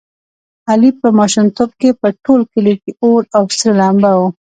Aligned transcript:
علي 0.69 0.89
په 1.01 1.07
ماشومتوب 1.19 1.69
کې 1.81 1.89
په 2.01 2.07
ټول 2.23 2.41
کلي 2.53 2.75
کې 2.83 2.91
اور 3.03 3.21
او 3.37 3.43
سره 3.59 3.73
لمبه 3.81 4.11
و. 4.17 4.21